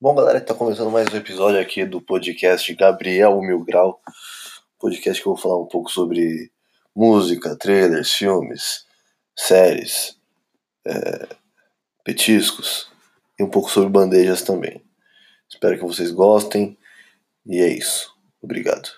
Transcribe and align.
Bom, 0.00 0.14
galera, 0.14 0.38
está 0.38 0.54
começando 0.54 0.92
mais 0.92 1.12
um 1.12 1.16
episódio 1.16 1.60
aqui 1.60 1.84
do 1.84 2.00
podcast 2.00 2.72
Gabriel 2.72 3.42
Mil 3.42 3.64
Grau. 3.64 4.00
Podcast 4.78 5.20
que 5.20 5.28
eu 5.28 5.34
vou 5.34 5.42
falar 5.42 5.60
um 5.60 5.66
pouco 5.66 5.90
sobre 5.90 6.52
música, 6.94 7.56
trailers, 7.56 8.12
filmes, 8.12 8.86
séries, 9.36 10.16
é, 10.86 11.26
petiscos 12.04 12.88
e 13.40 13.42
um 13.42 13.50
pouco 13.50 13.72
sobre 13.72 13.88
bandejas 13.88 14.42
também. 14.42 14.80
Espero 15.50 15.76
que 15.76 15.84
vocês 15.84 16.12
gostem 16.12 16.78
e 17.44 17.58
é 17.58 17.66
isso. 17.66 18.14
Obrigado. 18.40 18.88